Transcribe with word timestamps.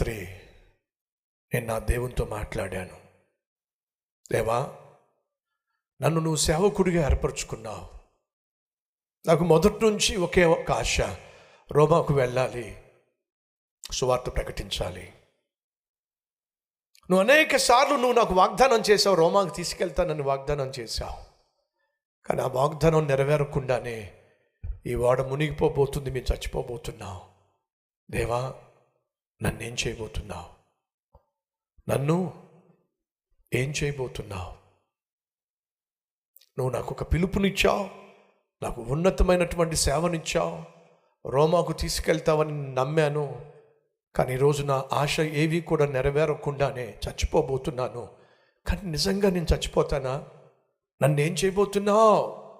రాత్రి 0.00 0.26
నేను 1.54 1.66
నా 1.66 1.78
దేవునితో 1.78 2.24
మాట్లాడాను. 2.24 3.00
దేవా 4.32 4.76
నన్ను 6.02 6.20
నువ్వు 6.20 6.36
సేవకుడిగా 6.36 7.10
ఏర్పరచుకున్నావు. 7.10 7.88
నాకు 9.26 9.44
మొదటి 9.44 9.84
నుంచి 9.84 10.16
ఒకే 10.16 10.44
ఒక 10.44 10.70
ఆశ 10.70 11.00
రోమాకు 11.72 12.14
వెళ్ళాలి 12.14 12.82
సువార్త 13.92 14.36
ప్రకటించాలి. 14.36 15.12
నువ్వు 17.10 17.20
అనేక 17.20 17.56
సార్లు 17.56 17.96
నువ్వు 17.96 18.12
నాకు 18.12 18.34
వాగ్దానం 18.34 18.82
చేసావు 18.90 19.16
రోమాకు 19.16 19.54
తీసుకెళ్తానని 19.54 20.22
వాగ్దానం 20.22 20.72
చేశావు. 20.80 21.24
కానీ 22.26 22.42
ఆ 22.42 22.46
వాగ్దానం 22.46 23.06
నెరవేరకుండానే 23.06 24.20
ఈ 24.86 24.94
వాడ 24.94 25.22
మునిగిపోబోతుంది 25.22 26.10
మేము 26.10 26.34
చచ్చిపోబోతున్నావు 26.34 27.20
దేవా 28.10 28.54
నన్నేం 29.42 29.76
చేయబోతున్నావు? 29.86 30.60
నన్ను 31.90 32.48
ఏం 33.54 33.70
చేయబోతున్నావు? 33.70 34.50
నువ్వు 36.58 36.70
నాకు 36.70 36.94
ఒక 36.94 37.12
పిలుపునిచ్చావు 37.12 37.90
నాకు 38.62 38.82
ఉన్నతమైనటువంటి 38.82 39.76
సేవనిచ్చావు 39.76 40.64
రోమాకు 41.28 41.72
తీసుకెళ్తావని 41.72 42.74
నమ్మాను 42.74 43.52
కానీ 44.14 44.34
ఈరోజు 44.34 44.62
నా 44.62 44.88
ఆశ 44.92 45.20
ఏవి 45.20 45.60
కూడా 45.60 45.86
నెరవేరకుండానే 45.86 46.98
చచ్చిపోబోతున్నాను. 47.08 48.08
కానీ 48.66 48.90
నిజంగా 48.90 49.30
నేను 49.30 49.46
చచ్చిపోతానా? 49.54 50.26
నన్ను 51.02 51.20
ఏం 51.20 51.32
చేయబోతున్నావు? 51.32 52.50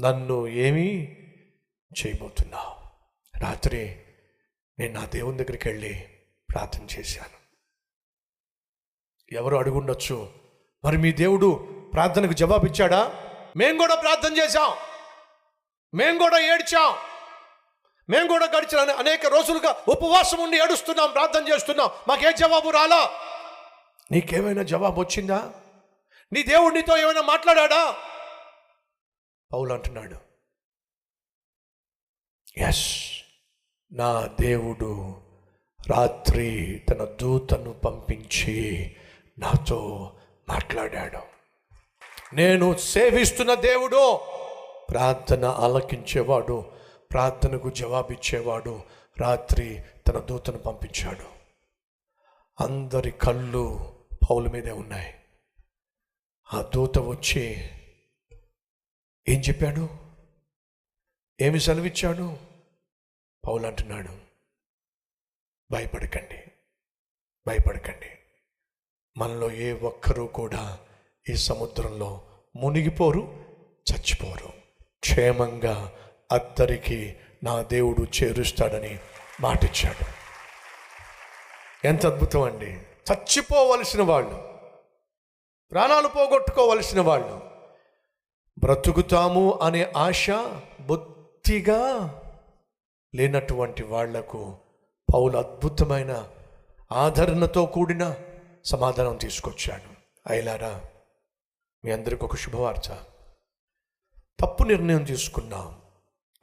నన్ను 0.00 0.46
ఏమీ 0.46 1.16
చేయబోతున్నావు? 2.00 2.84
రాత్రి 3.38 3.96
నేను 4.78 4.92
నా 4.92 5.06
దేవుని 5.06 5.38
దగ్గరికి 5.38 5.68
వెళ్ళి 5.68 6.08
ప్రార్థన 6.54 6.84
చేశాను. 6.98 7.44
ఎవరు 9.32 9.56
అడుగుండొచ్చు 9.56 10.32
మరి 10.84 10.98
మీ 10.98 11.12
దేవుడు 11.12 11.68
ప్రార్థనకు 11.94 12.32
జవాబు 12.32 12.66
ఇచ్చాడా 12.66 13.24
మేము 13.56 13.78
కూడా 13.78 13.94
ప్రార్థన 13.94 14.36
చేశాం. 14.36 14.76
మేము 15.94 16.18
కూడా 16.18 16.38
ఏడ్చాం. 16.38 16.94
మేము 18.08 18.28
కూడా 18.28 18.46
గడిచిన 18.46 18.90
అనేక 18.90 19.26
రోజులుగా 19.26 19.84
ఉపవాసం 19.88 20.38
ఉండి 20.38 20.62
ఏడుస్తున్నాం 20.62 21.10
ప్రార్థన 21.12 21.48
చేస్తున్నాం. 21.48 21.90
మాకే 22.08 22.32
జవాబు 22.32 22.70
రాలా? 22.70 23.10
నీకేమైనా 24.12 24.62
జవాబు 24.62 25.00
వచ్చిందా? 25.00 25.52
నీ 26.32 26.42
దేవుడు 26.42 26.74
నీతో 26.74 26.96
ఏమైనా 26.96 27.20
మాట్లాడా 27.20 27.92
పౌలు 29.52 29.72
అంటున్నాడు 29.72 30.16
ఎస్ 32.56 33.22
నా 33.92 34.36
దేవుడు 34.40 35.23
రాత్రి 35.90 36.78
తన 36.88 37.04
దూతను 37.04 37.72
పంపించి 37.72 38.96
నాతో 39.38 40.12
మాట్లాడాడు. 40.48 41.18
నేను 42.34 42.76
సేవిస్తున్న 42.76 43.54
దేవుడు. 43.54 44.20
ప్రార్థన 44.90 45.44
ఆలకించేవాడు 45.44 46.72
ప్రార్థనకు 47.12 47.70
జవాబిచ్చేవాడు 47.70 48.82
రాత్రి 49.20 49.82
తన 50.06 50.18
దూతను 50.18 50.58
పంపించాడు. 50.58 51.24
అందరి 52.62 53.10
కళ్ళు 53.10 53.94
పౌల 54.30 54.48
మీదే 54.48 54.70
ఉన్నాయి. 54.70 55.14
ఆ 56.54 56.70
దూత 56.74 56.98
వచ్చి 56.98 57.70
ఏం 59.28 59.40
చెప్పాడు? 59.40 59.88
ఏమి 61.40 61.60
సెలవిచ్చాడు? 61.60 62.36
పౌలు 63.46 63.66
అంటున్నాడు. 63.66 64.33
భయపడకండి. 65.70 66.38
భయపడకండి. 67.46 68.18
మనలో 69.16 69.52
ఏ 69.52 69.72
ఒక్కరూ 69.72 70.26
కూడా 70.26 70.78
ఈ 71.28 71.36
సముద్రంలో 71.36 72.22
మునిగిపోరు 72.56 73.44
చచ్చిపోరు. 73.92 74.52
క్షేమంగా 75.00 75.92
అద్దరికి 76.32 77.16
నా 77.44 77.62
దేవుడు 77.62 78.02
చేరుస్తాడని 78.02 78.98
మాటిచ్చాడు. 79.40 80.06
ఎంత 81.86 82.06
అద్భుతం 82.06 82.42
అండి. 82.42 82.70
చచ్చిపోవలసిన 83.12 84.02
వాళ్ళు 84.02 84.54
ప్రాణాలు 85.70 86.08
పోగొట్టుకోవలసిన 86.08 87.00
వాళ్ళు. 87.00 87.54
బ్రతుకుతాము 88.58 89.58
అనే 89.62 89.92
ఆశ 89.96 90.30
బొత్తిగా 90.80 91.80
లేనటువంటి 93.14 93.82
వాళ్ళకు 93.82 94.58
పౌలు 95.14 95.38
అద్భుతమైన 95.38 96.30
ఆదరణతో 96.92 97.66
కూడిన 97.66 98.16
సమాధానం 98.64 99.16
తీసుకొచ్చాడు. 99.16 99.94
అయిలారా 100.26 100.84
మీ 101.84 101.90
అందరికి 101.90 102.24
ఒక 102.24 102.36
శుభవార్త. 102.36 103.06
తప్పు 104.40 104.62
నిర్ణయం 104.62 105.04
తీసుకున్నాం. 105.04 105.82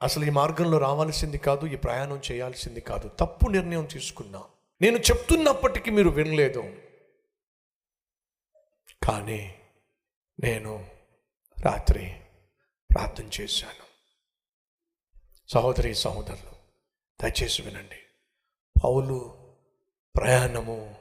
అసలు 0.02 0.24
ఈ 0.24 0.30
మార్గంలో 0.30 0.78
రావాల్సింది 0.78 1.38
కాదు 1.38 1.66
ఈ 1.66 1.76
ప్రయాణం 1.76 2.22
చేయాల్సింది 2.32 2.80
కాదు. 2.80 3.08
తప్పు 3.08 3.48
నిర్ణయం 3.48 3.84
తీసుకున్నాం. 3.84 4.44
నేను 4.80 4.98
చెప్తున్నప్పటికీ 4.98 5.90
మీరు 5.90 6.08
వినలేదు. 6.08 6.60
కానీ 9.02 9.54
నేను 10.40 10.90
రాత్రి 11.64 12.20
ప్రార్థన 12.94 13.30
చేశాను. 13.40 13.92
సహోదరి 15.48 15.94
సహోదరులు 15.94 16.52
దయచేసి 17.22 17.62
వినండి. 17.62 17.96
పౌలు 18.84 19.34
ప్రయాణము 20.16 20.94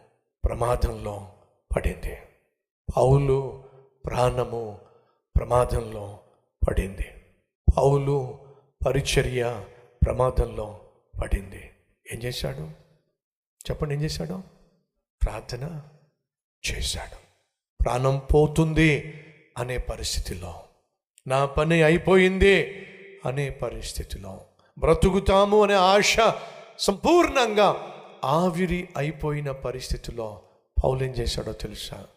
ప్రమాదంలో 0.46 1.32
పడింది. 1.76 2.18
పౌలు 2.98 3.64
ప్రాణము 4.06 4.80
ప్రమాదంలో 5.38 6.20
పడింది. 6.70 7.10
పౌలు 7.78 8.40
పరిచర్య 8.88 9.66
ప్రమాదంలో 10.06 10.80
పడింది. 11.22 11.72
ఏం 12.14 12.20
చేశాడు? 12.20 12.62
చెప్పండి 13.72 13.96
ఏం 13.96 14.02
చేశాడు? 14.02 14.44
ప్రార్థన 15.24 15.82
చేశాడు. 16.72 17.18
ప్రాణం 17.84 18.22
పోతుంది 18.34 19.14
అనే 19.58 19.78
పరిస్థితిలో 19.78 20.64
నా 21.28 21.46
పని 21.46 21.84
అయిపోయింది 21.84 22.86
అనే 23.26 23.50
పరిస్థితిలో 23.50 24.46
బ్రతుకుతాము 24.80 25.64
అనే 25.64 25.74
ఆశ 25.74 26.18
సంపూర్ణంగా 26.80 27.94
ఆవిరి 28.24 28.90
అయిపోయిన 28.98 29.52
పరిస్థితిలో 29.52 30.42
పౌలేం 30.84 31.12
చేశాడో 31.12 31.52
తెలుసా? 31.52 32.08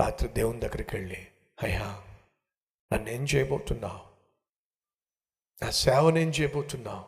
రాత్రి 0.00 0.28
దేవుని 0.28 0.60
దగ్గరికి 0.60 0.96
వెళ్ళి 0.96 1.26
అయ్యా 1.62 2.00
నన్ను 2.92 3.10
ఏం 3.10 3.26
చేయబోతున్నావు? 3.34 4.00
నా 5.64 5.70
సేవను 5.70 6.18
ఏం 6.18 6.28
చేయబోతున్నావు? 6.28 7.04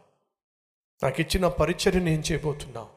నాకు 1.02 1.20
ఇచ్చిన 1.20 1.48
పరిచర్యను 1.48 2.08
ఏం 2.08 2.22
చేయబోతున్నావు? 2.32 2.88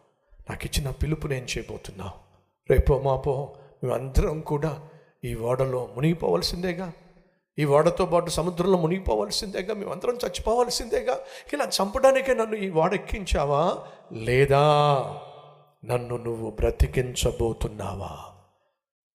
నాకు 0.49 0.65
ఇచ్చిన 0.65 0.91
పిలుపుని 0.91 1.37
ఏం 1.37 1.43
చేయబోతున్నావు? 1.43 2.29
రేపో 2.73 3.01
మాపో 3.01 3.55
మేమందరం 3.83 4.39
కూడా 4.39 4.89
ఈ 5.23 5.35
ఓడలో 5.35 5.87
మునిగిపోవలసిందేగా? 5.95 6.93
ఈ 7.59 7.65
ఓడతో 7.65 8.05
పాటు 8.05 8.29
సముద్రంలో 8.29 8.77
మునిగిపోవలసిందేగా 8.77 9.73
మేమందరం 9.73 10.15
చచ్చిపోవలసిందేగా. 10.15 11.19
ఇలా 11.53 11.65
చంపడానికే 11.65 12.33
నన్ను 12.33 12.55
ఈ 12.55 12.69
ఓడ 12.69 12.93
ఎక్కించావా? 12.93 13.85
లేదా 14.11 14.61
నన్ను 15.85 16.17
నువ్వు 16.17 16.49
బ్రతికించబోతున్నావా? 16.51 18.17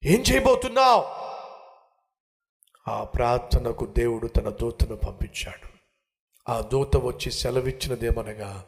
ఏం 0.04 0.20
చేయబోతున్నావు? 0.20 1.04
ఆ 2.90 3.04
ప్రార్థనకు 3.04 3.86
దేవుడు 3.86 4.26
తన 4.26 4.48
దూతను 4.48 4.96
పంపించాడు. 4.96 5.68
ఆ 6.50 6.60
దూత 6.60 6.96
వచ్చి 6.96 7.32
సెలవిచ్చినదేమనగా 7.32 8.64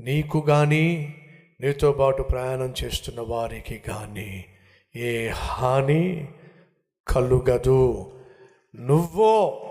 నీకు 0.00 0.40
కానీ 0.40 1.14
నీతో 1.60 1.92
పాటు 1.92 2.22
ప్రయాణం 2.22 2.74
చేస్తున్న 2.84 3.20
వారికి 3.20 3.78
కానీ 3.78 4.44
ఏ 4.96 5.28
హాని 5.28 6.28
కలుగదు. 7.08 8.12
నువ్వో 8.78 9.62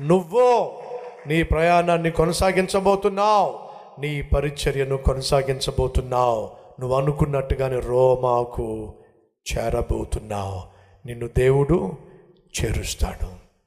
నువ్వో 0.00 0.82
నీ 1.26 1.42
ప్రయాణాన్ని 1.42 2.10
కొనసాగించబోతున్నావు. 2.10 3.60
నీ 4.00 4.22
పరిచర్యను 4.22 4.96
కొనసాగించబోతున్నావు. 4.96 6.50
నువ్వు 6.80 6.96
అనుకున్నట్టుగానే 6.96 7.80
రోమాకు 7.80 8.94
చేరబోతున్నావు. 9.52 10.62
నిన్ను 11.06 11.28
దేవుడు 11.38 11.92
చేరుస్తాడు. 12.62 13.26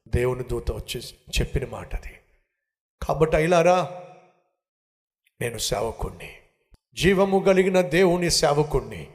దేవుని 0.09 0.43
దూత 0.43 0.71
వచ్చి 0.71 1.01
చెప్పిన 1.39 1.67
మాట 1.71 1.95
అది. 1.95 2.13
కాబట్టి 3.07 3.35
అయిలారా 3.35 3.91
నేను 5.41 5.57
సేవకుణ్ణి. 5.57 6.29
జీవము 6.95 7.39
కలిగిన 7.39 7.81
దేవుని 7.81 8.29
సేవకుణ్ణి. 8.29 9.07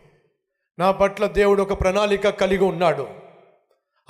నా 0.78 0.90
పట్ల 0.90 1.26
దేవుడు 1.26 1.62
ఒక 1.62 1.80
ప్రణాళిక 1.80 2.28
కలిగి 2.28 2.64
ఉన్నాడు. 2.64 3.21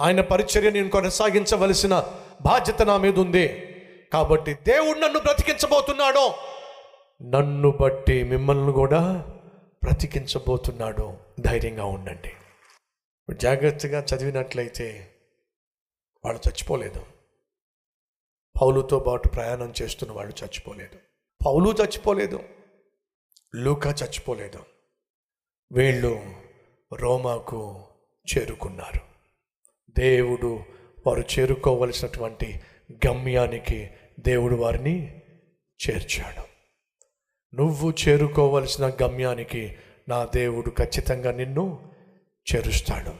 ఆయన 0.01 0.21
పరిచర్య 0.21 0.71
నేను 0.71 0.91
కొనసాగించవలసిన 0.91 2.19
బాధ్యత 2.43 2.83
నా 2.83 2.97
మీద 2.97 3.19
ఉంది. 3.19 3.69
కాబట్టి 4.13 4.55
దేవుడు 4.55 4.99
నన్ను 4.99 5.19
బ్రతికించబోతున్నాడు. 5.19 6.33
నన్ను 7.25 7.71
బట్టి 7.71 8.23
మిమ్మల్ని 8.23 8.73
కూడా 8.73 9.25
బ్రతికించబోతున్నాడు. 9.85 11.17
ధైర్యంగా 11.41 11.85
ఉండండి. 11.85 12.33
జాగ్రత్తగా 13.37 14.07
చదివినట్లయితే 14.15 15.15
వాళ్ళు 16.25 16.49
చచ్చిపోలేదు. 16.49 17.07
పౌలుతో 18.63 18.99
పాటు 18.99 19.29
ప్రయాణం 19.29 19.73
చేస్తున్న 19.83 20.13
వాళ్ళు 20.13 20.45
చచ్చిపోలేదు. 20.45 20.99
పౌలు 21.47 21.71
చచ్చిపోలేదు. 21.83 22.43
లూకా 23.57 23.91
చచ్చిపోలేదు. 23.91 24.59
వీళ్ళు 25.73 26.23
రోమాకు 26.95 27.85
చేరుకున్నారు. 28.37 29.12
దేవుడు 29.99 30.61
వారు 31.07 31.25
చేరుకోవలసినటువంటి 31.39 32.61
గమ్యానికి 33.07 33.91
దేవుడు 34.21 34.57
వారిని 34.57 35.21
చేర్చాడు. 35.89 36.43
నువ్వు 37.57 37.93
చేరుకోవలసిన 38.09 38.93
గమ్యానికి 39.03 39.77
నా 40.09 40.29
దేవుడు 40.35 40.71
ఖచ్చితంగా 40.71 41.33
నిన్ను 41.33 41.93
చేరుస్తాడు. 42.55 43.11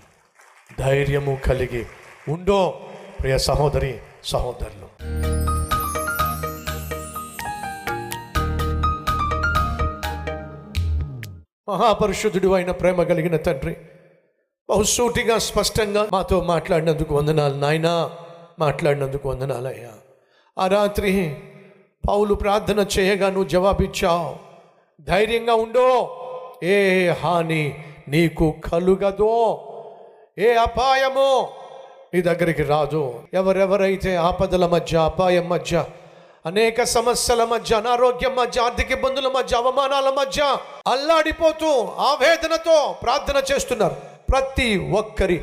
ధైర్యము 0.79 1.39
కలిగి 1.45 1.87
ఉండో 2.33 2.81
ప్రియ 3.21 3.39
సహోదరి 3.39 3.99
సహోదరులు. 4.25 4.83
మహాపరిశుద్ధుడు 11.71 12.53
అయిన 12.53 12.71
ప్రేమ 12.71 13.03
కలిగిన 13.03 13.37
తండ్రి 13.37 13.77
బహుసూటిగా 14.73 15.39
స్పష్టంగా 15.39 16.09
మాతో 16.13 16.41
మాట్లాడినందుకు 16.41 17.15
వందనాలు 17.15 17.55
నాయనా. 17.55 18.11
మాట్లాడినందుకు 18.59 19.29
వందనాలయ్యా 19.29 19.89
ఆ 20.59 20.67
రాత్రి 20.67 21.37
పౌలు 22.09 22.35
ప్రార్థన 22.35 22.87
చేయగా 22.99 23.31
నువ్వు 23.31 23.49
జవాబిచ్చావు. 23.49 24.37
ధైర్యంగా 25.01 25.55
ఉండో. 25.55 26.11
ఏ 26.63 27.09
హాని 27.09 27.85
నీకు 28.09 28.55
కలుగదో. 28.73 29.69
ఏ 30.39 30.55
అపాయమో 30.55 31.49
నీ 32.15 32.23
దగ్గరికి 32.23 32.63
రాదు. 32.63 33.15
ఎవరెవరైతే 33.35 34.17
ఆపదల 34.17 34.67
మధ్య 34.67 34.99
అపాయం 34.99 35.49
మధ్య 35.49 35.85
అనేక 36.47 36.83
సమస్యల 36.83 37.45
మధ్య 37.45 37.77
అనారోగ్యం 37.77 38.37
మధ్య 38.37 38.61
ఆర్థిక 38.61 38.91
ఇబ్బందుల 38.91 39.29
మధ్య 39.29 39.57
అవమానాల 39.57 40.09
మధ్య 40.09 40.57
అల్లాడిపోతూ 40.87 41.89
ఆవేదనతో 41.99 42.95
ప్రార్థన 43.03 43.55
చేస్తున్నారు. 43.55 44.12
ప్రతి 44.33 44.79
ఒక్కరి 44.79 45.37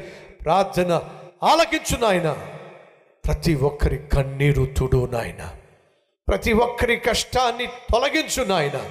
ప్రార్థన 0.44 1.02
ఆలకించు 1.44 1.98
నాయన. 2.02 2.48
ప్రతి 3.26 3.56
ఒక్కరి 3.56 3.98
కన్నీరు 3.98 4.68
తుడు 4.78 5.10
నాయన. 5.12 5.50
ప్రతి 6.28 6.54
ఒక్కరి 6.54 6.98
కష్టాన్ని 6.98 7.66
తొలగించు 7.66 8.44
నాయన. 8.44 8.90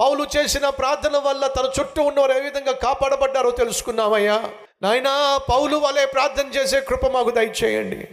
పౌలు 0.00 0.26
చేసిన 0.36 0.68
ప్రార్థన 0.68 1.16
వల్ల 1.16 1.46
తన 1.46 1.70
చుట్టూ 1.80 2.02
ఉన్నవారు 2.02 2.32
ఏ 2.32 2.40
విధంగా 2.40 2.72
కాపాడబడ్డారో 2.72 3.50
తెలుసుకున్నామయ్యా 3.50 4.50
నాయనా 4.82 5.40
పౌలు 5.50 5.76
వలె 5.76 6.06
ప్రార్థన 6.06 6.60
చేసే 6.60 6.80
కృప 6.80 7.06
మాకు 7.06 7.30
దయచేయండి. 7.30 8.08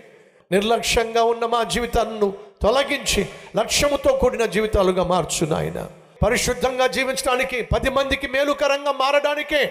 నిర్లక్ష్యంగా 0.52 1.24
ఉన్న 1.24 1.46
మా 1.46 1.64
జీవితాలను 1.64 2.34
తొలగించి 2.62 3.28
లక్ష్యముతో 3.56 4.14
కూడిన 4.14 4.46
జీవితాలుగా 4.46 5.04
మార్చు 5.04 5.48
నాయన. 5.48 5.90
పరిశుద్ధంగా 6.24 6.88
జీవించడానికి 6.88 7.62
పది 7.62 7.90
మందికి 7.90 8.28
మేలుకరంగా 8.28 8.92
మారడానికి 8.92 9.66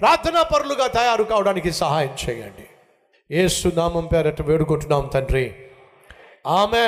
ప్రార్థనా 0.00 0.42
పరులుగా 0.42 0.86
తయారు 0.86 1.24
కావడానికి 1.24 1.72
సహాయం 1.72 2.16
చేయండి. 2.28 2.66
ఏసునామం 3.30 4.06
పేరట 4.06 4.42
వేడుకుంటున్నాం 4.42 5.10
తండ్రి. 5.14 5.54
ఆమె 6.46 6.82